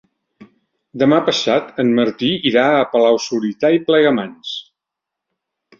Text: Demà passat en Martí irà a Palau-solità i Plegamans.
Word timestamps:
Demà 1.01 1.19
passat 1.27 1.69
en 1.85 1.93
Martí 2.01 2.31
irà 2.53 2.65
a 2.79 2.89
Palau-solità 2.95 3.73
i 3.79 3.85
Plegamans. 3.91 4.61